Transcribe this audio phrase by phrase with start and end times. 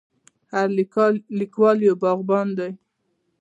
[0.53, 0.67] هر
[1.39, 2.71] لیکوال یو باغوان دی.